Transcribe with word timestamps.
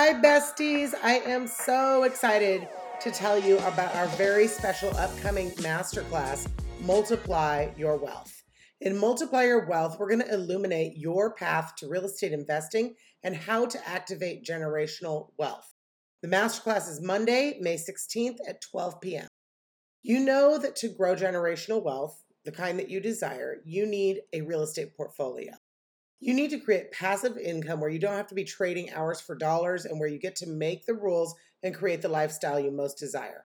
Hi, 0.00 0.14
besties. 0.14 0.94
I 1.02 1.14
am 1.26 1.48
so 1.48 2.04
excited 2.04 2.68
to 3.00 3.10
tell 3.10 3.36
you 3.36 3.58
about 3.58 3.96
our 3.96 4.06
very 4.10 4.46
special 4.46 4.96
upcoming 4.96 5.50
masterclass, 5.56 6.48
Multiply 6.82 7.70
Your 7.76 7.96
Wealth. 7.96 8.44
In 8.80 8.96
Multiply 8.96 9.46
Your 9.46 9.66
Wealth, 9.66 9.96
we're 9.98 10.06
going 10.08 10.22
to 10.22 10.32
illuminate 10.32 10.96
your 10.96 11.34
path 11.34 11.74
to 11.78 11.88
real 11.88 12.04
estate 12.04 12.30
investing 12.30 12.94
and 13.24 13.34
how 13.34 13.66
to 13.66 13.88
activate 13.88 14.44
generational 14.44 15.32
wealth. 15.36 15.74
The 16.22 16.28
masterclass 16.28 16.88
is 16.88 17.02
Monday, 17.02 17.58
May 17.60 17.74
16th 17.74 18.36
at 18.48 18.60
12 18.60 19.00
p.m. 19.00 19.26
You 20.04 20.20
know 20.20 20.58
that 20.58 20.76
to 20.76 20.90
grow 20.90 21.16
generational 21.16 21.82
wealth, 21.82 22.22
the 22.44 22.52
kind 22.52 22.78
that 22.78 22.88
you 22.88 23.00
desire, 23.00 23.56
you 23.64 23.84
need 23.84 24.20
a 24.32 24.42
real 24.42 24.62
estate 24.62 24.96
portfolio. 24.96 25.54
You 26.20 26.32
need 26.34 26.50
to 26.50 26.60
create 26.60 26.92
passive 26.92 27.36
income 27.36 27.80
where 27.80 27.90
you 27.90 27.98
don't 27.98 28.16
have 28.16 28.28
to 28.28 28.34
be 28.34 28.44
trading 28.44 28.92
hours 28.92 29.20
for 29.20 29.34
dollars 29.34 29.84
and 29.84 29.98
where 29.98 30.08
you 30.08 30.18
get 30.18 30.36
to 30.36 30.48
make 30.48 30.86
the 30.86 30.94
rules 30.94 31.34
and 31.62 31.74
create 31.74 32.02
the 32.02 32.08
lifestyle 32.08 32.60
you 32.60 32.70
most 32.70 32.98
desire. 32.98 33.46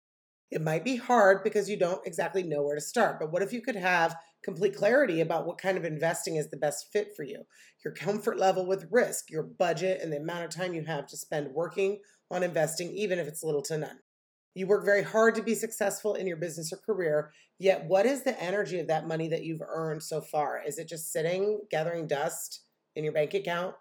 It 0.50 0.62
might 0.62 0.82
be 0.84 0.96
hard 0.96 1.44
because 1.44 1.70
you 1.70 1.76
don't 1.76 2.04
exactly 2.06 2.42
know 2.42 2.62
where 2.62 2.74
to 2.74 2.80
start, 2.80 3.20
but 3.20 3.30
what 3.30 3.42
if 3.42 3.52
you 3.52 3.62
could 3.62 3.76
have 3.76 4.16
complete 4.42 4.74
clarity 4.74 5.20
about 5.20 5.46
what 5.46 5.58
kind 5.58 5.78
of 5.78 5.84
investing 5.84 6.36
is 6.36 6.50
the 6.50 6.56
best 6.56 6.90
fit 6.92 7.14
for 7.14 7.22
you? 7.22 7.46
Your 7.84 7.94
comfort 7.94 8.36
level 8.36 8.66
with 8.66 8.90
risk, 8.90 9.30
your 9.30 9.44
budget, 9.44 10.00
and 10.02 10.12
the 10.12 10.18
amount 10.18 10.44
of 10.44 10.50
time 10.50 10.74
you 10.74 10.84
have 10.86 11.06
to 11.08 11.16
spend 11.16 11.54
working 11.54 12.00
on 12.32 12.42
investing, 12.42 12.90
even 12.90 13.20
if 13.20 13.28
it's 13.28 13.44
little 13.44 13.62
to 13.62 13.78
none. 13.78 14.00
You 14.54 14.66
work 14.66 14.84
very 14.84 15.02
hard 15.02 15.36
to 15.36 15.42
be 15.42 15.54
successful 15.54 16.14
in 16.14 16.26
your 16.26 16.36
business 16.36 16.72
or 16.72 16.76
career, 16.76 17.32
yet, 17.58 17.84
what 17.86 18.04
is 18.04 18.22
the 18.22 18.40
energy 18.42 18.80
of 18.80 18.88
that 18.88 19.06
money 19.06 19.28
that 19.28 19.44
you've 19.44 19.62
earned 19.62 20.02
so 20.02 20.20
far? 20.20 20.60
Is 20.66 20.78
it 20.78 20.88
just 20.88 21.12
sitting, 21.12 21.60
gathering 21.70 22.08
dust 22.08 22.62
in 22.96 23.04
your 23.04 23.12
bank 23.12 23.34
account? 23.34 23.74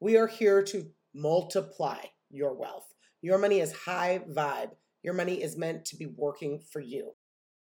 We 0.00 0.16
are 0.16 0.26
here 0.26 0.62
to 0.62 0.86
multiply 1.14 1.98
your 2.30 2.54
wealth. 2.54 2.86
Your 3.20 3.38
money 3.38 3.60
is 3.60 3.72
high 3.72 4.22
vibe, 4.30 4.70
your 5.02 5.14
money 5.14 5.42
is 5.42 5.56
meant 5.56 5.84
to 5.86 5.96
be 5.96 6.06
working 6.06 6.60
for 6.60 6.80
you. 6.80 7.12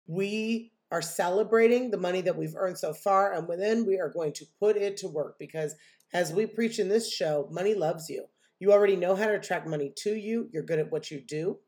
We 0.07 0.71
are 0.91 1.01
celebrating 1.01 1.91
the 1.91 1.97
money 1.97 2.21
that 2.21 2.35
we've 2.35 2.55
earned 2.55 2.79
so 2.79 2.93
far, 2.93 3.33
and 3.33 3.47
then 3.61 3.85
we 3.85 3.99
are 3.99 4.09
going 4.09 4.33
to 4.33 4.45
put 4.59 4.75
it 4.75 4.97
to 4.97 5.07
work 5.07 5.35
because, 5.37 5.75
as 6.13 6.33
we 6.33 6.47
preach 6.47 6.79
in 6.79 6.89
this 6.89 7.11
show, 7.13 7.47
money 7.51 7.75
loves 7.75 8.09
you. 8.09 8.25
You 8.59 8.71
already 8.71 8.95
know 8.95 9.15
how 9.15 9.27
to 9.27 9.35
attract 9.35 9.67
money 9.67 9.93
to 9.97 10.15
you, 10.15 10.49
you're 10.51 10.63
good 10.63 10.79
at 10.79 10.91
what 10.91 11.11
you 11.11 11.21
do. 11.21 11.59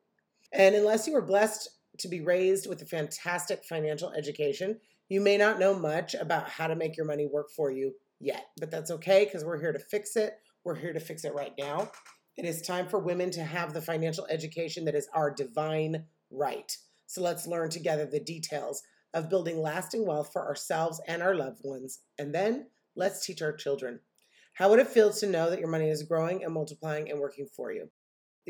And 0.53 0.75
unless 0.75 1.07
you 1.07 1.13
were 1.13 1.21
blessed 1.21 1.69
to 1.99 2.07
be 2.07 2.21
raised 2.21 2.67
with 2.67 2.81
a 2.81 2.85
fantastic 2.85 3.63
financial 3.63 4.11
education, 4.11 4.79
you 5.09 5.21
may 5.21 5.37
not 5.37 5.59
know 5.59 5.73
much 5.73 6.13
about 6.13 6.49
how 6.49 6.67
to 6.67 6.75
make 6.75 6.97
your 6.97 7.05
money 7.05 7.25
work 7.25 7.51
for 7.51 7.71
you 7.71 7.93
yet. 8.19 8.47
But 8.59 8.71
that's 8.71 8.91
okay 8.91 9.25
because 9.25 9.43
we're 9.43 9.59
here 9.59 9.73
to 9.73 9.79
fix 9.79 10.15
it. 10.15 10.35
We're 10.63 10.75
here 10.75 10.93
to 10.93 10.99
fix 10.99 11.25
it 11.25 11.33
right 11.33 11.53
now. 11.57 11.91
It 12.37 12.45
is 12.45 12.61
time 12.61 12.87
for 12.87 12.99
women 12.99 13.29
to 13.31 13.43
have 13.43 13.73
the 13.73 13.81
financial 13.81 14.25
education 14.27 14.85
that 14.85 14.95
is 14.95 15.09
our 15.13 15.31
divine 15.31 16.05
right. 16.29 16.75
So 17.07 17.21
let's 17.21 17.45
learn 17.45 17.69
together 17.69 18.05
the 18.05 18.21
details 18.21 18.83
of 19.13 19.29
building 19.29 19.61
lasting 19.61 20.05
wealth 20.05 20.31
for 20.31 20.47
ourselves 20.47 21.01
and 21.07 21.21
our 21.21 21.35
loved 21.35 21.59
ones. 21.63 21.99
And 22.17 22.33
then 22.33 22.67
let's 22.95 23.25
teach 23.25 23.41
our 23.41 23.53
children. 23.53 23.99
How 24.53 24.69
would 24.69 24.79
it 24.79 24.87
feel 24.87 25.11
to 25.11 25.27
know 25.27 25.49
that 25.49 25.59
your 25.59 25.69
money 25.69 25.89
is 25.89 26.03
growing 26.03 26.43
and 26.43 26.53
multiplying 26.53 27.09
and 27.09 27.19
working 27.19 27.47
for 27.53 27.71
you? 27.71 27.89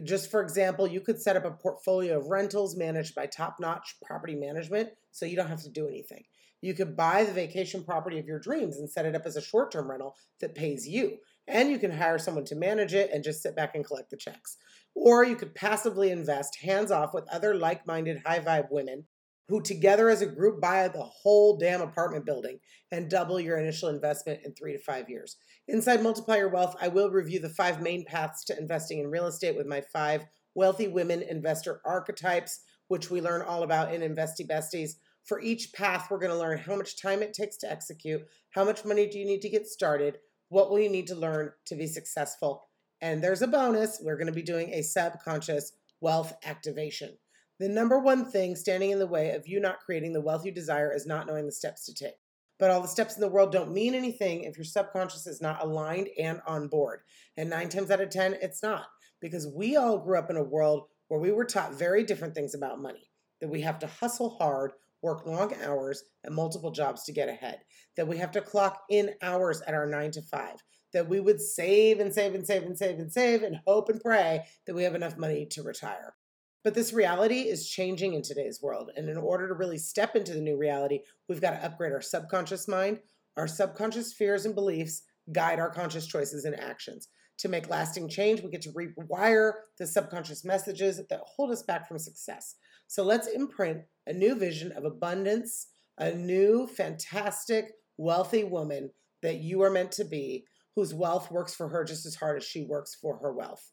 Just 0.04 0.32
for 0.32 0.42
example, 0.42 0.88
you 0.88 1.02
could 1.02 1.22
set 1.22 1.36
up 1.36 1.46
a 1.46 1.52
portfolio 1.52 2.18
of 2.18 2.28
rentals 2.28 2.78
managed 2.78 3.14
by 3.14 3.26
top 3.26 3.58
notch 3.60 3.96
property 4.06 4.36
management 4.36 4.90
so 5.12 5.26
you 5.26 5.36
don't 5.36 5.50
have 5.50 5.64
to 5.64 5.70
do 5.70 5.88
anything. 5.88 6.24
You 6.62 6.74
could 6.74 6.96
buy 6.96 7.24
the 7.24 7.34
vacation 7.34 7.84
property 7.84 8.20
of 8.20 8.28
your 8.28 8.40
dreams 8.40 8.78
and 8.78 8.90
set 8.90 9.06
it 9.06 9.16
up 9.16 9.26
as 9.26 9.36
a 9.36 9.42
short 9.42 9.72
term 9.72 9.90
rental 9.90 10.16
that 10.40 10.56
pays 10.56 10.88
you. 10.88 11.18
And 11.48 11.70
you 11.70 11.80
can 11.80 11.92
hire 11.92 12.20
someone 12.20 12.46
to 12.46 12.56
manage 12.56 12.94
it 12.94 13.10
and 13.12 13.24
just 13.24 13.42
sit 13.42 13.56
back 13.56 13.76
and 13.76 13.86
collect 13.86 14.12
the 14.12 14.18
checks. 14.18 14.58
Or 14.94 15.26
you 15.26 15.36
could 15.36 15.56
passively 15.56 16.12
invest 16.12 16.62
hands 16.62 16.92
off 16.92 17.14
with 17.14 17.28
other 17.30 17.56
like 17.56 17.88
minded 17.88 18.22
high 18.26 18.40
vibe 18.40 18.68
women 18.70 19.06
who 19.52 19.62
together 19.62 20.10
as 20.10 20.22
a 20.22 20.26
group 20.26 20.62
buy 20.62 20.88
the 20.88 21.04
whole 21.04 21.58
damn 21.58 21.82
apartment 21.82 22.26
building 22.26 22.58
and 22.90 23.10
double 23.10 23.38
your 23.38 23.58
initial 23.58 23.90
investment 23.90 24.40
in 24.46 24.54
three 24.54 24.72
to 24.72 24.80
five 24.80 25.10
years. 25.10 25.36
Inside 25.68 26.02
Multiply 26.02 26.38
Your 26.38 26.48
Wealth, 26.48 26.78
I 26.82 26.88
will 26.88 27.12
review 27.12 27.42
the 27.42 27.50
five 27.50 27.82
main 27.82 28.06
paths 28.06 28.46
to 28.46 28.58
investing 28.58 29.00
in 29.00 29.12
real 29.12 29.28
estate 29.28 29.58
with 29.58 29.68
my 29.68 29.82
five 29.92 30.24
wealthy 30.56 30.88
women 30.88 31.22
investor 31.22 31.82
archetypes, 31.86 32.62
which 32.88 33.12
we 33.12 33.20
learn 33.20 33.42
all 33.42 33.64
about 33.64 33.94
in 33.94 34.00
Investy 34.00 34.48
Besties. 34.48 34.92
For 35.26 35.42
each 35.42 35.74
path, 35.74 36.08
we're 36.10 36.20
going 36.20 36.32
to 36.32 36.40
learn 36.40 36.58
how 36.58 36.78
much 36.78 37.02
time 37.02 37.22
it 37.22 37.34
takes 37.34 37.58
to 37.58 37.70
execute, 37.70 38.22
how 38.52 38.64
much 38.64 38.86
money 38.86 39.06
do 39.06 39.20
you 39.20 39.26
need 39.26 39.42
to 39.42 39.50
get 39.50 39.68
started, 39.68 40.20
what 40.48 40.70
will 40.70 40.80
you 40.80 40.90
need 40.90 41.08
to 41.08 41.16
learn 41.16 41.52
to 41.66 41.76
be 41.76 41.88
successful. 41.88 42.70
And 43.02 43.22
there's 43.22 43.42
a 43.42 43.48
bonus 43.48 44.00
we're 44.02 44.16
going 44.16 44.28
to 44.28 44.34
be 44.34 44.44
doing 44.44 44.74
a 44.74 44.82
subconscious 44.82 45.74
wealth 46.00 46.32
activation. 46.46 47.18
The 47.62 47.70
number 47.70 48.00
one 48.00 48.26
thing 48.26 48.56
standing 48.56 48.90
in 48.90 48.98
the 48.98 49.06
way 49.06 49.36
of 49.36 49.48
you 49.48 49.60
not 49.60 49.82
creating 49.82 50.14
the 50.14 50.20
wealth 50.20 50.44
you 50.44 50.52
desire 50.52 50.92
is 50.92 51.06
not 51.06 51.28
knowing 51.28 51.46
the 51.46 51.52
steps 51.52 51.86
to 51.86 51.94
take. 51.94 52.16
But 52.58 52.72
all 52.72 52.82
the 52.82 52.88
steps 52.88 53.14
in 53.14 53.22
the 53.22 53.30
world 53.30 53.52
don't 53.52 53.72
mean 53.72 53.94
anything 53.94 54.46
if 54.46 54.58
your 54.58 54.66
subconscious 54.66 55.28
is 55.28 55.44
not 55.44 55.62
aligned 55.62 56.10
and 56.18 56.42
on 56.48 56.70
board. 56.70 57.02
And 57.38 57.52
nine 57.52 57.70
times 57.70 57.92
out 57.92 58.02
of 58.02 58.10
10, 58.10 58.38
it's 58.42 58.64
not. 58.64 58.88
Because 59.20 59.46
we 59.46 59.76
all 59.76 60.00
grew 60.00 60.18
up 60.18 60.32
in 60.32 60.38
a 60.38 60.44
world 60.44 60.88
where 61.08 61.20
we 61.20 61.32
were 61.32 61.46
taught 61.46 61.76
very 61.76 62.04
different 62.04 62.34
things 62.34 62.56
about 62.56 62.82
money 62.82 63.12
that 63.42 63.50
we 63.52 63.62
have 63.62 63.78
to 63.78 63.86
hustle 63.86 64.32
hard, 64.40 64.72
work 65.04 65.28
long 65.28 65.54
hours, 65.64 66.04
and 66.24 66.34
multiple 66.34 66.72
jobs 66.72 67.04
to 67.04 67.14
get 67.14 67.30
ahead, 67.30 67.60
that 67.96 68.08
we 68.08 68.18
have 68.18 68.32
to 68.32 68.42
clock 68.42 68.82
in 68.90 69.12
hours 69.22 69.62
at 69.68 69.76
our 69.76 69.86
nine 69.86 70.10
to 70.10 70.24
five, 70.24 70.56
that 70.94 71.08
we 71.08 71.20
would 71.20 71.40
save 71.40 72.00
and 72.00 72.12
save 72.12 72.34
and 72.34 72.48
save 72.48 72.64
and 72.64 72.76
save 72.76 72.98
and 72.98 73.14
save 73.14 73.44
and 73.44 73.60
hope 73.68 73.88
and 73.90 74.02
pray 74.02 74.46
that 74.66 74.74
we 74.74 74.82
have 74.82 74.96
enough 74.96 75.16
money 75.16 75.46
to 75.46 75.62
retire. 75.62 76.16
But 76.64 76.76
this 76.76 76.94
reality 76.94 77.42
is 77.50 77.70
changing 77.70 78.14
in 78.14 78.22
today's 78.22 78.62
world. 78.62 78.92
And 78.96 79.10
in 79.10 79.18
order 79.18 79.48
to 79.48 79.54
really 79.54 79.78
step 79.78 80.16
into 80.16 80.34
the 80.34 80.42
new 80.42 80.58
reality, 80.58 81.00
we've 81.28 81.42
got 81.42 81.52
to 81.52 81.66
upgrade 81.66 81.94
our 81.94 82.02
subconscious 82.02 82.68
mind. 82.68 83.00
Our 83.38 83.48
subconscious 83.48 84.14
fears 84.14 84.46
and 84.46 84.54
beliefs 84.54 85.04
guide 85.32 85.60
our 85.60 85.72
conscious 85.72 86.06
choices 86.06 86.46
and 86.46 86.60
actions. 86.60 87.08
To 87.40 87.50
make 87.50 87.70
lasting 87.70 88.10
change, 88.10 88.42
we 88.42 88.52
get 88.52 88.62
to 88.64 88.74
rewire 88.74 89.54
the 89.80 89.88
subconscious 89.88 90.46
messages 90.46 91.02
that 91.10 91.22
hold 91.26 91.52
us 91.52 91.64
back 91.64 91.88
from 91.88 91.98
success. 91.98 92.56
So 92.88 93.04
let's 93.04 93.28
imprint 93.28 93.82
a 94.06 94.14
new 94.14 94.36
vision 94.36 94.72
of 94.74 94.86
abundance, 94.86 95.68
a 95.98 96.12
new, 96.12 96.68
fantastic, 96.68 97.72
wealthy 97.98 98.44
woman 98.44 98.92
that 99.24 99.40
you 99.40 99.64
are 99.64 99.72
meant 99.72 99.92
to 99.94 100.04
be, 100.04 100.46
whose 100.76 100.94
wealth 100.94 101.32
works 101.32 101.56
for 101.56 101.68
her 101.70 101.84
just 101.84 102.06
as 102.06 102.16
hard 102.16 102.38
as 102.38 102.44
she 102.44 102.64
works 102.64 102.96
for 102.96 103.18
her 103.18 103.34
wealth. 103.34 103.72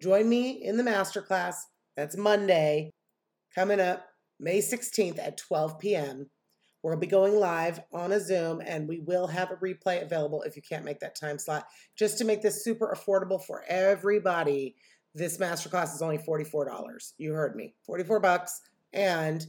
Join 0.00 0.28
me 0.28 0.50
in 0.62 0.76
the 0.76 0.84
masterclass 0.84 1.56
that's 1.98 2.16
Monday, 2.16 2.92
coming 3.52 3.80
up 3.80 4.06
May 4.38 4.60
16th 4.60 5.18
at 5.18 5.36
12 5.36 5.80
p.m. 5.80 6.30
We'll 6.80 6.96
be 6.96 7.08
going 7.08 7.34
live 7.34 7.80
on 7.92 8.12
a 8.12 8.20
Zoom 8.20 8.62
and 8.64 8.86
we 8.86 9.00
will 9.00 9.26
have 9.26 9.50
a 9.50 9.56
replay 9.56 10.00
available 10.00 10.42
if 10.42 10.54
you 10.54 10.62
can't 10.62 10.84
make 10.84 11.00
that 11.00 11.18
time 11.18 11.40
slot. 11.40 11.66
Just 11.98 12.16
to 12.18 12.24
make 12.24 12.40
this 12.40 12.62
super 12.62 12.96
affordable 12.96 13.42
for 13.44 13.64
everybody, 13.66 14.76
this 15.12 15.38
masterclass 15.38 15.92
is 15.92 16.00
only 16.00 16.18
$44. 16.18 17.14
You 17.18 17.32
heard 17.32 17.56
me. 17.56 17.74
44 17.84 18.20
bucks 18.20 18.60
and 18.92 19.44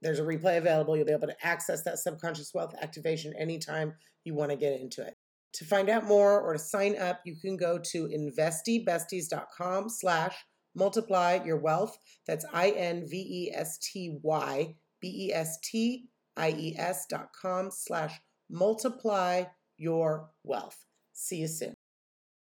there's 0.00 0.20
a 0.20 0.24
replay 0.24 0.56
available. 0.56 0.96
You'll 0.96 1.04
be 1.04 1.12
able 1.12 1.26
to 1.26 1.44
access 1.46 1.82
that 1.82 1.98
subconscious 1.98 2.52
wealth 2.54 2.76
activation 2.80 3.34
anytime 3.36 3.94
you 4.22 4.36
want 4.36 4.52
to 4.52 4.56
get 4.56 4.80
into 4.80 5.04
it. 5.04 5.16
To 5.54 5.64
find 5.64 5.88
out 5.88 6.04
more 6.04 6.40
or 6.40 6.52
to 6.52 6.60
sign 6.60 6.96
up, 6.96 7.22
you 7.24 7.34
can 7.34 7.56
go 7.56 7.80
to 7.90 8.06
investybesties.com 8.06 9.88
slash 9.88 10.36
multiply 10.78 11.40
your 11.44 11.56
wealth. 11.56 11.98
That's 12.26 12.44
I 12.52 12.70
N 12.70 13.04
V 13.08 13.16
E 13.16 13.52
S 13.54 13.78
T 13.78 14.18
Y 14.22 14.76
B 15.00 15.26
E 15.26 15.34
S 15.34 15.58
T 15.60 16.08
I 16.36 16.50
E 16.50 16.76
S 16.78 17.04
dot 17.06 17.30
com 17.38 17.70
slash 17.72 18.20
multiply 18.48 19.44
your 19.76 20.30
wealth. 20.44 20.78
See 21.12 21.38
you 21.38 21.48
soon. 21.48 21.74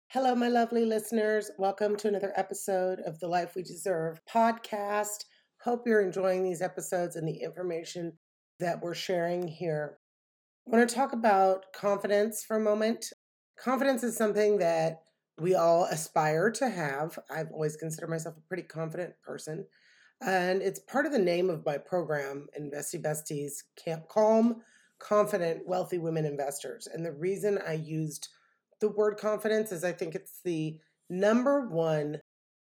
Hello, 0.09 0.35
my 0.35 0.49
lovely 0.49 0.85
listeners. 0.85 1.51
Welcome 1.59 1.97
to 1.97 2.09
another 2.09 2.33
episode 2.37 3.01
of 3.01 3.19
the 3.21 3.27
Life 3.27 3.55
We 3.57 3.63
Deserve 3.63 4.21
podcast. 4.33 5.25
Hope 5.63 5.87
you're 5.87 6.03
enjoying 6.03 6.45
these 6.45 6.61
episodes 6.61 7.17
and 7.17 7.27
the 7.27 7.43
information 7.43 8.13
that 8.61 8.83
we're 8.83 8.95
sharing 8.95 9.49
here. 9.49 9.97
I 10.67 10.77
want 10.77 10.89
to 10.89 10.95
talk 10.95 11.13
about 11.15 11.65
confidence 11.75 12.45
for 12.47 12.57
a 12.57 12.61
moment. 12.61 13.07
Confidence 13.59 14.05
is 14.05 14.17
something 14.17 14.59
that 14.59 14.99
we 15.39 15.55
all 15.55 15.85
aspire 15.85 16.51
to 16.53 16.69
have. 16.69 17.19
I've 17.31 17.53
always 17.53 17.77
considered 17.77 18.11
myself 18.11 18.37
a 18.37 18.49
pretty 18.49 18.63
confident 18.63 19.15
person. 19.23 19.67
And 20.23 20.63
it's 20.63 20.81
part 20.81 21.05
of 21.05 21.13
the 21.13 21.19
name 21.19 21.51
of 21.51 21.65
my 21.67 21.77
program, 21.77 22.49
Investy 22.59 23.03
Besties 23.03 23.63
Camp 23.77 24.09
Calm, 24.09 24.63
Confident, 24.99 25.67
Wealthy 25.67 25.99
Women 25.99 26.25
Investors. 26.25 26.89
And 26.91 27.05
the 27.05 27.13
reason 27.13 27.59
I 27.67 27.75
used 27.75 28.29
the 28.81 28.89
word 28.89 29.17
confidence 29.19 29.73
is 29.73 29.85
I 29.85 29.93
think 29.93 30.15
it's 30.15 30.41
the 30.45 30.79
number 31.09 31.67
one 31.69 32.21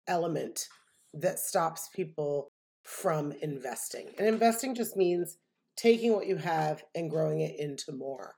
element 0.06 0.66
that 1.14 1.38
stops 1.38 1.88
people 1.94 2.48
from 2.84 3.32
investing. 3.42 4.08
And 4.18 4.26
investing 4.26 4.74
just 4.74 4.96
means 4.96 5.38
taking 5.76 6.12
what 6.12 6.26
you 6.26 6.36
have 6.36 6.82
and 6.94 7.10
growing 7.10 7.40
it 7.40 7.58
into 7.58 7.92
more. 7.92 8.34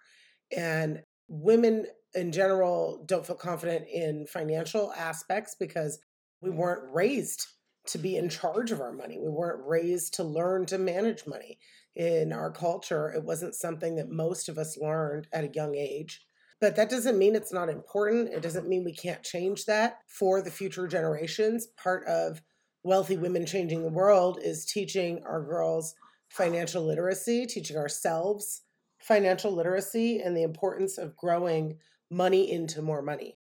And 0.57 1.03
women 1.29 1.87
in 2.15 2.33
general 2.33 3.03
don't 3.07 3.27
feel 3.27 3.37
confident 3.37 3.87
in 3.89 4.27
financial 4.27 4.93
aspects 4.93 5.57
because 5.59 5.99
We 6.41 6.51
mm-hmm. 6.51 6.59
weren't 6.59 6.93
raised 6.93 7.47
to 7.87 7.99
be 7.99 8.17
in 8.17 8.29
charge 8.29 8.71
of 8.71 8.81
our 8.81 8.93
money. 8.93 9.19
We 9.19 9.31
weren't 9.31 9.67
raised 9.67 10.15
to 10.15 10.25
learn 10.25 10.67
to 10.67 10.79
manage 10.79 11.27
money. 11.27 11.59
In 11.95 12.33
our 12.33 12.51
culture, 12.51 13.13
it 13.13 13.25
wasn't 13.25 13.55
something 13.55 13.97
that 13.97 14.09
most 14.09 14.49
of 14.49 14.57
us 14.57 14.79
learned 14.79 15.27
at 15.33 15.45
a 15.45 15.53
young 15.53 15.75
age. 15.75 16.25
But 16.61 16.77
that 16.77 16.89
doesn't 16.89 17.19
mean 17.19 17.35
it's 17.35 17.53
not 17.53 17.69
important. 17.69 18.33
It 18.33 18.41
doesn't 18.41 18.69
mean 18.69 18.85
we 18.85 18.95
can't 18.95 19.23
change 19.25 19.65
that 19.65 19.99
for 20.07 20.41
the 20.41 20.51
future 20.51 20.87
generations. 20.87 21.67
Part 21.77 22.07
of 22.07 22.41
Wealthy 22.85 23.17
Women 23.17 23.47
Changing 23.47 23.83
the 23.83 23.89
World 23.89 24.39
is 24.41 24.65
teaching 24.65 25.23
our 25.27 25.43
girls 25.43 25.95
financial 26.29 26.85
literacy, 26.85 27.47
teaching 27.47 27.77
ourselves 27.77 28.63
financial 29.03 29.53
literacy, 29.53 30.21
and 30.21 30.37
the 30.37 30.43
importance 30.43 30.99
of 30.99 31.17
growing 31.17 31.79
money 32.11 32.51
into 32.51 32.83
more 32.83 33.03
money. 33.03 33.37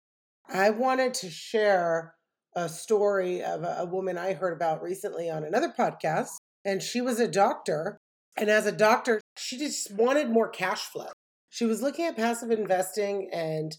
I 0.49 0.71
wanted 0.71 1.15
to 1.15 1.31
share 1.31 2.15
a 2.55 2.69
story 2.69 3.43
of 3.43 3.63
a, 3.63 3.85
woman 3.85 4.17
I 4.19 4.33
heard 4.33 4.55
about 4.55 4.83
recently 4.83 5.31
on 5.31 5.45
another 5.45 5.73
podcast, 5.77 6.37
and 6.65 6.83
she 6.83 7.01
was 7.01 7.21
a 7.21 7.29
doctor. 7.29 7.97
And 8.37 8.49
as 8.49 8.67
a 8.67 8.73
doctor, 8.73 9.21
she 9.37 9.59
just 9.59 9.93
wanted 9.93 10.31
more 10.31 10.49
cash 10.49 10.83
flow 10.83 11.11
she 11.49 11.65
was 11.65 11.83
looking 11.83 12.07
at 12.07 12.17
passive 12.17 12.51
investing 12.51 13.31
and 13.33 13.77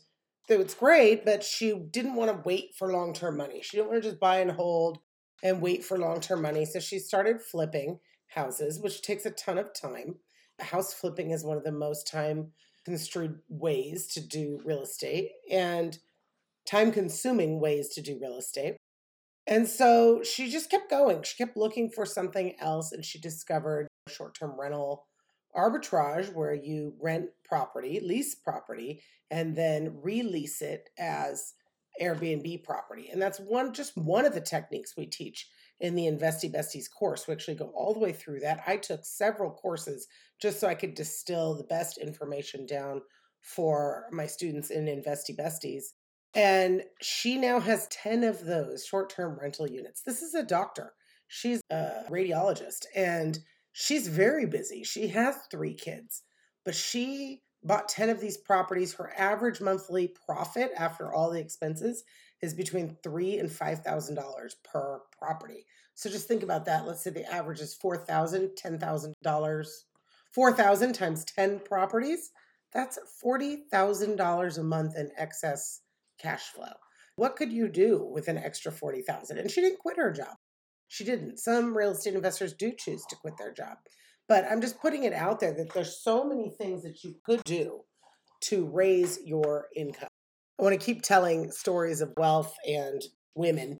it's 0.48 0.74
great, 0.74 1.26
but 1.26 1.44
she 1.44 1.74
didn't 1.74 2.16
want 2.16 2.32
to 2.32 2.42
wait 2.44 2.72
for 2.76 2.92
long 2.92 3.14
term 3.14 3.38
money. 3.38 3.62
She 3.62 3.78
didn't 3.78 3.90
want 3.90 4.02
to 4.02 4.10
just 4.10 4.20
buy 4.20 4.40
and 4.40 4.52
hold 4.52 4.98
and 5.44 5.62
wait 5.62 5.86
for 5.86 5.98
long 5.98 6.20
term 6.20 6.42
money. 6.42 6.66
So 6.66 6.80
she 6.80 6.98
started 6.98 7.42
flipping 7.42 8.00
houses, 8.30 8.80
which 8.80 9.02
takes 9.02 9.26
a 9.26 9.32
ton 9.32 9.58
of 9.58 9.74
time. 9.80 10.16
House 10.60 10.94
flipping 10.94 11.32
is 11.32 11.44
one 11.44 11.58
of 11.58 11.64
the 11.64 11.72
most 11.72 12.08
time 12.08 12.52
construed 12.86 13.40
ways 13.50 14.08
to 14.08 14.22
do 14.22 14.60
real 14.66 14.82
estate 14.82 15.32
and 15.52 15.98
time 16.66 16.92
consuming 16.92 17.60
ways 17.60 17.90
to 17.90 18.02
do 18.02 18.18
real 18.22 18.38
estate. 18.38 18.78
And 19.48 19.68
so 19.68 20.22
she 20.24 20.50
just 20.50 20.70
kept 20.70 20.90
going. 20.90 21.24
She 21.24 21.36
kept 21.36 21.58
looking 21.58 21.90
for 21.90 22.06
something 22.06 22.56
else 22.60 22.92
and 22.92 23.04
she 23.04 23.20
discovered 23.20 23.88
short 24.08 24.36
term 24.36 24.60
rental 24.60 25.06
arbitrage 25.56 26.34
where 26.34 26.54
you 26.54 26.94
rent 27.02 27.30
property, 27.44 28.00
lease 28.00 28.36
property, 28.36 29.02
and 29.32 29.56
then 29.56 29.98
release 30.02 30.62
it 30.62 30.90
as 30.98 31.54
Airbnb 32.02 32.64
property. 32.64 33.10
And 33.12 33.22
that's 33.22 33.40
one 33.40 33.74
just 33.74 33.98
one 33.98 34.26
of 34.26 34.34
the 34.34 34.42
techniques 34.42 34.96
we 34.96 35.06
teach 35.06 35.48
in 35.80 35.96
the 35.96 36.06
Investy 36.06 36.54
Besties 36.54 36.90
course. 36.90 37.28
We 37.28 37.34
actually 37.34 37.56
go 37.56 37.72
all 37.76 37.94
the 37.94 38.00
way 38.00 38.12
through 38.12 38.42
that. 38.42 38.64
I 38.68 38.78
took 38.78 39.06
several 39.06 39.52
courses 39.52 40.08
just 40.42 40.60
so 40.60 40.68
I 40.68 40.76
could 40.76 40.94
distill 40.94 41.56
the 41.56 41.64
best 41.64 41.98
information 41.98 42.66
down 42.66 43.02
for 43.42 44.06
my 44.12 44.26
students 44.26 44.70
in 44.70 44.86
Investy 44.86 45.38
Besties. 45.38 45.86
And 46.36 46.84
she 47.02 47.38
now 47.38 47.60
has 47.60 47.88
10 47.88 48.24
of 48.24 48.46
those 48.46 48.86
short 48.86 49.10
term 49.10 49.38
rental 49.40 49.68
units. 49.68 50.02
This 50.02 50.22
is 50.22 50.36
a 50.36 50.44
doctor, 50.44 50.94
she's 51.28 51.62
a 51.72 52.04
radiologist, 52.10 52.86
and 52.96 53.40
she's 53.72 54.08
very 54.08 54.46
busy. 54.46 54.84
She 54.84 55.08
has 55.08 55.36
three 55.50 55.74
kids, 55.74 56.24
but 56.66 56.76
she 56.76 57.42
bought 57.64 57.90
10 57.90 58.10
of 58.10 58.22
these 58.22 58.38
properties. 58.38 58.94
Her 58.94 59.12
average 59.18 59.60
monthly 59.60 60.14
profit 60.26 60.72
after 60.78 61.12
all 61.12 61.32
the 61.32 61.40
expenses 61.40 62.04
is 62.42 62.54
between 62.54 62.98
three 63.04 63.38
and 63.38 63.52
five 63.52 63.80
thousand 63.80 64.16
dollars 64.16 64.56
per 64.64 65.02
property. 65.18 65.66
So 65.96 66.10
just 66.10 66.28
think 66.28 66.44
about 66.44 66.66
that. 66.66 66.88
Let's 66.88 67.04
say 67.04 67.10
the 67.10 67.32
average 67.32 67.60
is 67.60 67.74
four 67.74 67.98
thousand, 67.98 68.56
ten 68.56 68.80
thousand 68.80 69.14
dollars, 69.24 69.86
four 70.34 70.54
thousand 70.54 70.94
times 70.94 71.26
10 71.26 71.60
properties. 71.60 72.32
That's 72.74 73.00
forty 73.22 73.64
thousand 73.72 74.16
dollars 74.16 74.58
a 74.58 74.64
month 74.64 74.96
in 74.96 75.12
excess 75.18 75.82
cash 76.22 76.44
flow. 76.44 76.74
What 77.16 77.36
could 77.36 77.52
you 77.52 77.68
do 77.68 78.08
with 78.12 78.28
an 78.28 78.38
extra 78.38 78.72
forty 78.72 79.02
thousand? 79.02 79.40
And 79.40 79.52
she 79.52 79.62
didn't 79.62 79.80
quit 79.80 79.98
her 79.98 80.12
job. 80.12 80.36
She 80.88 81.04
didn't. 81.04 81.38
Some 81.38 81.78
real 81.78 81.92
estate 81.92 82.16
investors 82.16 82.54
do 82.54 82.72
choose 82.78 83.06
to 83.10 83.16
quit 83.16 83.38
their 83.38 83.54
job. 83.54 83.78
But 84.28 84.46
I'm 84.50 84.62
just 84.62 84.80
putting 84.80 85.04
it 85.04 85.14
out 85.14 85.40
there 85.40 85.54
that 85.54 85.74
there's 85.74 85.98
so 85.98 86.24
many 86.24 86.50
things 86.52 86.84
that 86.84 87.04
you 87.04 87.16
could 87.26 87.44
do 87.44 87.82
to 88.42 88.66
raise 88.66 89.20
your 89.26 89.68
income. 89.76 90.09
I 90.60 90.62
want 90.62 90.78
to 90.78 90.86
keep 90.86 91.02
telling 91.02 91.52
stories 91.52 92.02
of 92.02 92.12
wealth 92.18 92.54
and 92.68 93.02
women. 93.34 93.78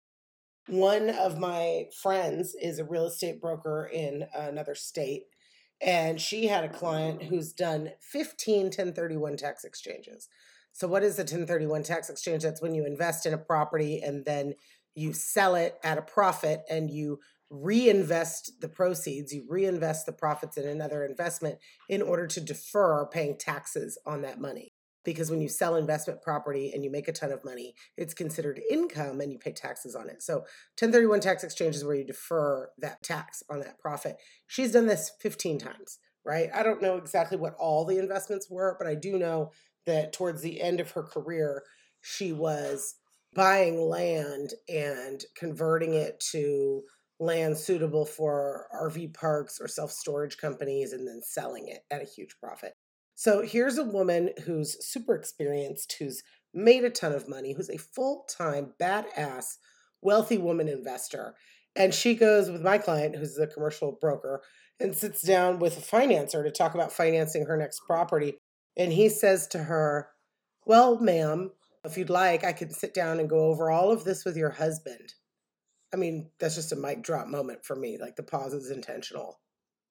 One 0.68 1.10
of 1.10 1.38
my 1.38 1.88
friends 2.02 2.56
is 2.56 2.80
a 2.80 2.86
real 2.86 3.08
estate 3.08 3.42
broker 3.42 3.90
in 3.92 4.28
another 4.34 4.76
state, 4.76 5.24
and 5.82 6.22
she 6.22 6.48
had 6.48 6.64
a 6.64 6.70
client 6.70 7.24
who's 7.24 7.52
done 7.52 7.90
15 8.00 8.68
1031 8.68 9.36
tax 9.36 9.66
exchanges. 9.66 10.30
So, 10.72 10.88
what 10.88 11.04
is 11.04 11.18
a 11.20 11.24
1031 11.24 11.84
tax 11.84 12.10
exchange? 12.10 12.44
That's 12.44 12.62
when 12.62 12.74
you 12.74 12.86
invest 12.86 13.26
in 13.26 13.34
a 13.34 13.38
property 13.38 14.02
and 14.02 14.24
then 14.24 14.54
you 14.96 15.12
sell 15.12 15.56
it 15.56 15.76
at 15.84 15.98
a 15.98 16.04
profit 16.04 16.62
and 16.70 16.90
you 16.90 17.20
reinvest 17.50 18.62
the 18.62 18.70
proceeds, 18.70 19.34
you 19.34 19.46
reinvest 19.50 20.06
the 20.06 20.14
profits 20.14 20.56
in 20.56 20.66
another 20.66 21.04
investment 21.04 21.58
in 21.90 22.02
order 22.02 22.26
to 22.28 22.40
defer 22.40 23.06
paying 23.08 23.38
taxes 23.38 23.98
on 24.06 24.22
that 24.22 24.40
money. 24.40 24.72
Because 25.06 25.32
when 25.32 25.42
you 25.42 25.48
sell 25.48 25.76
investment 25.76 26.22
property 26.22 26.72
and 26.74 26.84
you 26.84 26.92
make 26.92 27.08
a 27.08 27.14
ton 27.14 27.32
of 27.32 27.46
money, 27.46 27.74
it's 27.98 28.14
considered 28.14 28.62
income 28.70 29.22
and 29.22 29.32
you 29.32 29.40
pay 29.40 29.54
taxes 29.54 29.96
on 29.96 30.10
it. 30.10 30.22
So 30.22 30.40
1031 30.80 31.22
tax 31.22 31.44
exchange 31.44 31.76
is 31.76 31.86
where 31.86 31.96
you 31.96 32.06
defer 32.06 32.70
that 32.80 33.02
tax 33.02 33.42
on 33.50 33.60
that 33.62 33.80
profit. 33.80 34.18
She's 34.48 34.74
done 34.74 34.88
this 34.88 35.12
15 35.22 35.58
times, 35.60 36.00
right? 36.26 36.50
I 36.54 36.64
don't 36.64 36.82
know 36.82 36.98
exactly 36.98 37.38
what 37.38 37.56
all 37.58 37.86
the 37.86 37.98
investments 37.98 38.48
were, 38.50 38.76
but 38.78 38.88
I 38.88 38.96
do 38.96 39.18
know 39.18 39.52
that 39.86 40.14
towards 40.14 40.42
the 40.42 40.62
end 40.62 40.80
of 40.80 40.92
her 40.92 41.04
career, 41.04 41.64
she 42.02 42.32
was 42.34 42.96
buying 43.34 43.80
land 43.80 44.54
and 44.68 45.24
converting 45.36 45.94
it 45.94 46.20
to 46.32 46.84
land 47.20 47.58
suitable 47.58 48.06
for 48.06 48.68
RV 48.74 49.14
parks 49.14 49.60
or 49.60 49.68
self 49.68 49.92
storage 49.92 50.38
companies 50.38 50.94
and 50.94 51.08
then 51.08 51.22
selling 51.22 51.68
it 51.68 51.82
at 51.92 52.02
a 52.02 52.06
huge 52.06 52.36
profit. 52.40 52.74
So 53.20 53.42
here's 53.42 53.78
a 53.78 53.84
woman 53.84 54.30
who's 54.46 54.78
super 54.80 55.14
experienced, 55.14 55.94
who's 56.00 56.24
made 56.54 56.86
a 56.86 56.90
ton 56.90 57.12
of 57.12 57.28
money, 57.28 57.52
who's 57.52 57.70
a 57.70 57.78
full 57.78 58.26
time, 58.30 58.72
badass, 58.82 59.58
wealthy 60.02 60.38
woman 60.38 60.70
investor. 60.70 61.36
And 61.76 61.94
she 61.94 62.16
goes 62.16 62.50
with 62.50 62.62
my 62.62 62.78
client, 62.78 63.18
who's 63.18 63.38
a 63.38 63.46
commercial 63.46 63.98
broker, 64.00 64.42
and 64.80 64.96
sits 64.96 65.22
down 65.22 65.60
with 65.60 65.78
a 65.78 65.82
financer 65.82 66.46
to 66.46 66.50
talk 66.50 66.76
about 66.76 66.94
financing 66.94 67.46
her 67.46 67.58
next 67.58 67.82
property. 67.86 68.38
And 68.78 68.94
he 68.94 69.10
says 69.10 69.48
to 69.48 69.64
her, 69.64 70.08
Well, 70.66 70.98
ma'am, 71.02 71.52
if 71.84 71.98
you'd 71.98 72.10
like, 72.10 72.46
I 72.46 72.54
can 72.54 72.72
sit 72.72 72.94
down 72.94 73.20
and 73.20 73.30
go 73.30 73.50
over 73.50 73.70
all 73.70 73.92
of 73.92 74.06
this 74.06 74.24
with 74.24 74.38
your 74.38 74.52
husband. 74.52 75.16
I 75.94 75.98
mean, 75.98 76.30
that's 76.40 76.56
just 76.56 76.72
a 76.72 76.78
mic 76.78 77.04
drop 77.04 77.28
moment 77.28 77.66
for 77.66 77.76
me. 77.76 77.98
Like 78.00 78.16
the 78.16 78.24
pause 78.24 78.54
is 78.54 78.72
intentional. 78.72 79.42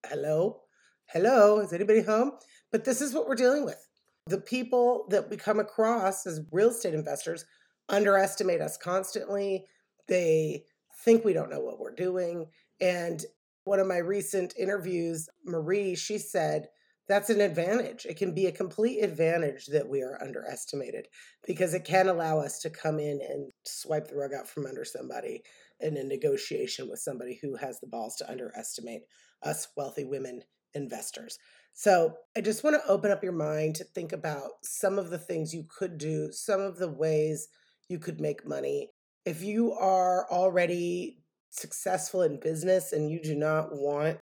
Hello? 0.07 0.63
Hello? 1.11 1.61
Is 1.61 1.75
anybody 1.75 2.01
home? 2.01 2.33
But 2.71 2.85
this 2.85 3.01
is 3.01 3.15
what 3.15 3.29
we're 3.29 3.35
dealing 3.35 3.65
with. 3.65 3.87
The 4.27 4.41
people 4.41 5.07
that 5.11 5.31
we 5.31 5.37
come 5.37 5.59
across 5.59 6.27
as 6.27 6.43
real 6.53 6.71
estate 6.71 6.95
investors 6.95 7.45
underestimate 7.89 8.61
us 8.61 8.77
constantly. 8.77 9.65
They 10.07 10.65
think 11.05 11.25
we 11.25 11.33
don't 11.33 11.51
know 11.51 11.61
what 11.61 11.79
we're 11.79 11.95
doing. 11.95 12.47
And 12.81 13.25
one 13.65 13.81
of 13.81 13.87
my 13.87 13.99
recent 13.99 14.55
interviews, 14.59 15.29
Marie, 15.45 15.95
she 15.95 16.19
said, 16.19 16.69
that's 17.09 17.31
an 17.31 17.41
advantage. 17.41 18.05
It 18.05 18.19
can 18.19 18.35
be 18.35 18.47
a 18.47 18.53
complete 18.53 19.01
advantage 19.01 19.67
that 19.67 19.89
we 19.89 20.03
are 20.03 20.23
underestimated 20.23 21.09
because 21.47 21.73
it 21.73 21.85
can 21.85 22.09
allow 22.09 22.39
us 22.39 22.59
to 22.61 22.71
come 22.71 22.99
in 22.99 23.21
and 23.27 23.51
swipe 23.65 24.09
the 24.09 24.17
rug 24.17 24.35
out 24.35 24.47
from 24.47 24.67
under 24.67 24.85
somebody 24.85 25.43
in 25.81 25.97
a 25.97 26.05
negotiation 26.05 26.89
with 26.89 26.99
somebody 26.99 27.39
who 27.41 27.57
has 27.57 27.81
the 27.81 27.87
balls 27.87 28.17
to 28.17 28.31
underestimate 28.31 29.03
us 29.43 29.69
wealthy 29.75 30.05
women 30.05 30.43
investors. 30.75 31.39
So, 31.75 32.15
I 32.37 32.41
just 32.41 32.65
want 32.65 32.77
to 32.77 32.91
open 32.91 33.11
up 33.11 33.23
your 33.23 33.33
mind 33.33 33.77
to 33.77 33.85
think 33.85 34.13
about 34.13 34.51
some 34.63 34.99
of 34.99 35.11
the 35.11 35.19
things 35.19 35.55
you 35.55 35.65
could 35.69 35.97
do, 35.97 36.33
some 36.33 36.61
of 36.61 36.79
the 36.79 36.91
ways 36.91 37.49
you 37.89 37.99
could 37.99 38.21
make 38.21 38.47
money. 38.47 38.91
If 39.25 39.43
you 39.43 39.73
are 39.73 40.27
already 40.31 41.19
successful 41.51 42.23
in 42.23 42.41
business 42.41 42.93
and 42.93 43.11
you 43.11 43.21
do 43.23 43.35
not 43.35 43.69
want 43.73 44.19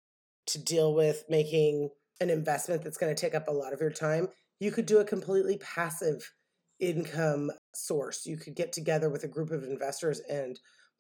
to 0.48 0.60
deal 0.60 0.94
with 0.94 1.24
making 1.30 1.90
an 2.20 2.30
investment 2.30 2.84
that's 2.84 2.98
going 2.98 3.14
to 3.14 3.20
take 3.20 3.36
up 3.36 3.48
a 3.48 3.52
lot 3.52 3.74
of 3.74 3.82
your 3.82 3.92
time, 3.92 4.28
you 4.60 4.72
could 4.72 4.86
do 4.86 5.00
a 5.00 5.06
completely 5.06 5.58
passive 5.58 6.32
income 6.80 7.52
source. 7.74 8.26
You 8.26 8.38
could 8.38 8.56
get 8.56 8.74
together 8.74 9.10
with 9.10 9.24
a 9.24 9.28
group 9.28 9.52
of 9.52 9.64
investors 9.64 10.22
and 10.30 10.60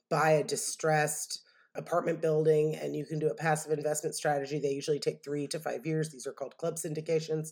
buy 0.09 0.31
a 0.31 0.43
distressed 0.43 1.41
apartment 1.75 2.21
building 2.21 2.75
and 2.75 2.95
you 2.95 3.05
can 3.05 3.19
do 3.19 3.29
a 3.29 3.35
passive 3.35 3.71
investment 3.71 4.15
strategy. 4.15 4.59
They 4.59 4.71
usually 4.71 4.99
take 4.99 5.23
three 5.23 5.47
to 5.47 5.59
five 5.59 5.85
years. 5.85 6.09
These 6.09 6.27
are 6.27 6.33
called 6.33 6.57
club 6.57 6.75
syndications. 6.75 7.49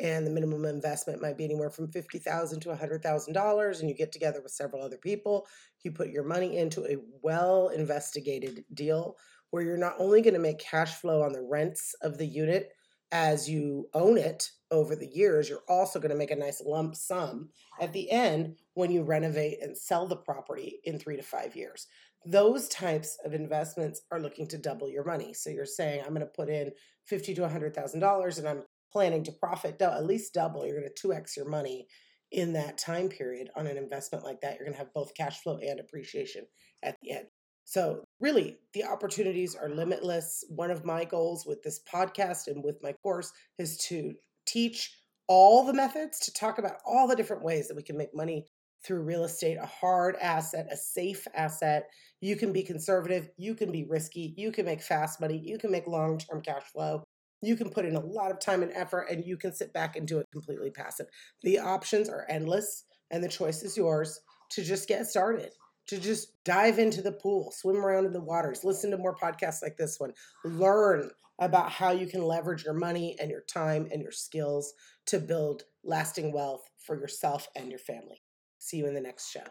And 0.00 0.24
the 0.24 0.30
minimum 0.30 0.64
investment 0.64 1.20
might 1.20 1.36
be 1.36 1.44
anywhere 1.44 1.70
from 1.70 1.90
fifty 1.90 2.18
thousand 2.20 2.60
to 2.60 2.76
hundred 2.76 3.02
thousand 3.02 3.32
dollars, 3.32 3.80
and 3.80 3.88
you 3.88 3.96
get 3.96 4.12
together 4.12 4.40
with 4.40 4.52
several 4.52 4.80
other 4.80 4.96
people. 4.96 5.48
You 5.82 5.90
put 5.90 6.10
your 6.10 6.22
money 6.22 6.56
into 6.56 6.84
a 6.84 6.98
well 7.20 7.68
investigated 7.68 8.64
deal 8.72 9.16
where 9.50 9.64
you're 9.64 9.76
not 9.76 9.96
only 9.98 10.22
going 10.22 10.34
to 10.34 10.40
make 10.40 10.60
cash 10.60 10.94
flow 10.94 11.22
on 11.22 11.32
the 11.32 11.42
rents 11.42 11.96
of 12.02 12.16
the 12.16 12.26
unit, 12.26 12.70
as 13.10 13.48
you 13.48 13.88
own 13.94 14.18
it 14.18 14.50
over 14.70 14.94
the 14.94 15.08
years, 15.08 15.48
you're 15.48 15.64
also 15.68 15.98
going 15.98 16.10
to 16.10 16.16
make 16.16 16.30
a 16.30 16.36
nice 16.36 16.62
lump 16.64 16.94
sum 16.94 17.48
at 17.80 17.92
the 17.92 18.10
end 18.10 18.56
when 18.74 18.90
you 18.90 19.02
renovate 19.02 19.62
and 19.62 19.76
sell 19.76 20.06
the 20.06 20.16
property 20.16 20.80
in 20.84 20.98
three 20.98 21.16
to 21.16 21.22
five 21.22 21.56
years. 21.56 21.86
Those 22.24 22.68
types 22.68 23.18
of 23.24 23.32
investments 23.32 24.02
are 24.10 24.20
looking 24.20 24.48
to 24.48 24.58
double 24.58 24.90
your 24.90 25.04
money. 25.04 25.34
So 25.34 25.50
you're 25.50 25.64
saying, 25.64 26.02
I'm 26.02 26.14
going 26.14 26.20
to 26.20 26.26
put 26.26 26.48
in 26.48 26.72
fifty 27.06 27.34
to 27.34 27.48
hundred 27.48 27.74
thousand 27.74 28.00
dollars, 28.00 28.38
and 28.38 28.48
I'm 28.48 28.64
planning 28.92 29.24
to 29.24 29.32
profit 29.32 29.80
at 29.80 30.06
least 30.06 30.34
double. 30.34 30.66
You're 30.66 30.80
going 30.80 30.88
to 30.88 31.00
two 31.00 31.12
x 31.12 31.36
your 31.36 31.48
money 31.48 31.86
in 32.30 32.52
that 32.52 32.78
time 32.78 33.08
period 33.08 33.48
on 33.56 33.66
an 33.66 33.76
investment 33.76 34.24
like 34.24 34.40
that. 34.40 34.54
You're 34.56 34.66
going 34.66 34.72
to 34.72 34.78
have 34.78 34.92
both 34.92 35.14
cash 35.14 35.40
flow 35.42 35.58
and 35.58 35.80
appreciation 35.80 36.44
at 36.82 36.96
the 37.02 37.12
end. 37.12 37.26
So, 37.64 38.04
really, 38.18 38.56
the 38.72 38.84
opportunities 38.84 39.54
are 39.54 39.68
limitless. 39.68 40.42
One 40.48 40.70
of 40.70 40.86
my 40.86 41.04
goals 41.04 41.44
with 41.46 41.62
this 41.62 41.80
podcast 41.92 42.46
and 42.46 42.64
with 42.64 42.76
my 42.82 42.94
course 43.02 43.30
is 43.58 43.76
to 43.88 44.14
teach 44.46 44.90
all 45.26 45.66
the 45.66 45.74
methods, 45.74 46.18
to 46.20 46.32
talk 46.32 46.58
about 46.58 46.78
all 46.86 47.06
the 47.06 47.16
different 47.16 47.44
ways 47.44 47.68
that 47.68 47.76
we 47.76 47.82
can 47.82 47.98
make 47.98 48.14
money 48.14 48.46
through 48.88 49.02
real 49.02 49.24
estate, 49.24 49.58
a 49.60 49.66
hard 49.66 50.16
asset, 50.16 50.66
a 50.72 50.76
safe 50.76 51.28
asset. 51.34 51.88
You 52.20 52.34
can 52.34 52.52
be 52.52 52.64
conservative, 52.64 53.28
you 53.36 53.54
can 53.54 53.70
be 53.70 53.84
risky, 53.84 54.34
you 54.36 54.50
can 54.50 54.64
make 54.64 54.82
fast 54.82 55.20
money, 55.20 55.38
you 55.38 55.58
can 55.58 55.70
make 55.70 55.86
long 55.86 56.18
term 56.18 56.42
cash 56.42 56.64
flow. 56.72 57.04
You 57.40 57.54
can 57.54 57.70
put 57.70 57.84
in 57.84 57.94
a 57.94 58.00
lot 58.00 58.32
of 58.32 58.40
time 58.40 58.64
and 58.64 58.72
effort 58.72 59.06
and 59.08 59.24
you 59.24 59.36
can 59.36 59.54
sit 59.54 59.72
back 59.72 59.94
and 59.94 60.08
do 60.08 60.18
it 60.18 60.26
completely 60.32 60.72
passive. 60.72 61.06
The 61.42 61.60
options 61.60 62.08
are 62.08 62.26
endless 62.28 62.84
and 63.12 63.22
the 63.22 63.28
choice 63.28 63.62
is 63.62 63.76
yours 63.76 64.20
to 64.50 64.64
just 64.64 64.88
get 64.88 65.06
started 65.06 65.52
to 65.88 65.98
just 65.98 66.32
dive 66.44 66.78
into 66.78 67.02
the 67.02 67.12
pool, 67.12 67.50
swim 67.50 67.78
around 67.78 68.04
in 68.04 68.12
the 68.12 68.20
waters, 68.20 68.62
listen 68.62 68.90
to 68.90 68.98
more 68.98 69.16
podcasts 69.16 69.62
like 69.62 69.76
this 69.76 69.98
one, 69.98 70.12
learn 70.44 71.10
about 71.38 71.70
how 71.70 71.90
you 71.90 72.06
can 72.06 72.22
leverage 72.22 72.64
your 72.64 72.74
money 72.74 73.16
and 73.20 73.30
your 73.30 73.42
time 73.42 73.88
and 73.90 74.02
your 74.02 74.12
skills 74.12 74.74
to 75.06 75.18
build 75.18 75.64
lasting 75.84 76.32
wealth 76.32 76.68
for 76.78 77.00
yourself 77.00 77.48
and 77.56 77.70
your 77.70 77.78
family. 77.78 78.20
See 78.68 78.76
you 78.76 78.86
in 78.86 78.92
the 78.92 79.00
next 79.00 79.30
show. 79.30 79.44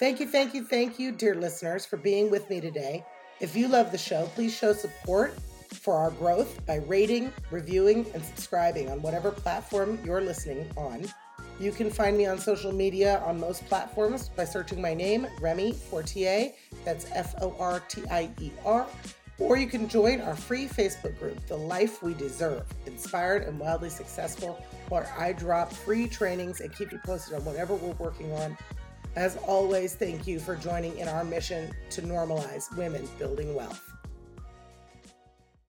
Thank 0.00 0.18
you, 0.18 0.26
thank 0.26 0.52
you, 0.52 0.64
thank 0.64 0.98
you, 0.98 1.12
dear 1.12 1.36
listeners, 1.36 1.86
for 1.86 1.96
being 1.96 2.28
with 2.28 2.50
me 2.50 2.60
today. 2.60 3.04
If 3.38 3.54
you 3.54 3.68
love 3.68 3.92
the 3.92 3.98
show, 3.98 4.28
please 4.34 4.52
show 4.52 4.72
support 4.72 5.32
for 5.72 5.94
our 5.94 6.10
growth 6.10 6.66
by 6.66 6.78
rating, 6.78 7.32
reviewing, 7.52 8.04
and 8.14 8.24
subscribing 8.24 8.90
on 8.90 9.00
whatever 9.00 9.30
platform 9.30 9.96
you're 10.04 10.20
listening 10.20 10.68
on. 10.76 11.06
You 11.60 11.70
can 11.70 11.88
find 11.88 12.18
me 12.18 12.26
on 12.26 12.36
social 12.36 12.72
media 12.72 13.22
on 13.24 13.38
most 13.38 13.64
platforms 13.66 14.30
by 14.30 14.44
searching 14.44 14.82
my 14.82 14.92
name, 14.92 15.28
Remy 15.40 15.74
Fortier. 15.74 16.50
That's 16.84 17.06
F 17.12 17.36
O 17.42 17.54
R 17.60 17.78
T 17.88 18.02
I 18.10 18.28
E 18.40 18.50
R. 18.64 18.88
Or 19.38 19.56
you 19.56 19.68
can 19.68 19.88
join 19.88 20.20
our 20.20 20.34
free 20.34 20.66
Facebook 20.66 21.16
group, 21.20 21.46
The 21.46 21.56
Life 21.56 22.02
We 22.02 22.14
Deserve 22.14 22.64
Inspired 22.86 23.42
and 23.42 23.58
Wildly 23.60 23.90
Successful, 23.90 24.60
where 24.92 25.10
I 25.18 25.32
drop 25.32 25.72
free 25.72 26.06
trainings 26.06 26.60
and 26.60 26.70
keep 26.76 26.92
you 26.92 26.98
posted 26.98 27.32
on 27.34 27.42
whatever 27.46 27.74
we're 27.74 27.94
working 27.94 28.30
on. 28.34 28.58
As 29.16 29.38
always, 29.38 29.94
thank 29.94 30.26
you 30.26 30.38
for 30.38 30.54
joining 30.54 30.98
in 30.98 31.08
our 31.08 31.24
mission 31.24 31.72
to 31.90 32.02
normalize 32.02 32.74
women 32.76 33.08
building 33.18 33.54
wealth. 33.54 33.91